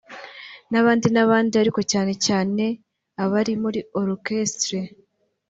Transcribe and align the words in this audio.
n’abandi 0.71 1.07
n’abandi 1.11 1.53
ariko 1.61 1.79
cyane 1.91 2.13
cyane 2.25 2.63
abari 3.23 3.53
muri 3.63 3.79
Orchestre 4.01 4.77